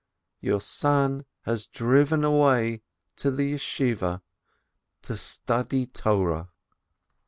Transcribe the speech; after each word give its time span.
Your 0.39 0.59
son 0.61 1.25
has 1.41 1.67
driven 1.67 2.23
away 2.23 2.81
to 3.17 3.29
the 3.29 3.53
Academy 3.53 4.21
to 5.03 5.15
study 5.15 5.85
Torah 5.85 6.49